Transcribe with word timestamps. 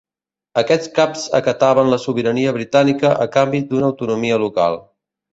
Aquests 0.59 0.87
caps 0.93 1.25
acataven 1.39 1.91
la 1.93 1.99
sobirania 2.05 2.53
britànica 2.55 3.11
a 3.27 3.27
canvi 3.35 3.61
d'una 3.75 3.87
autonomia 3.91 4.41
local. 4.45 4.79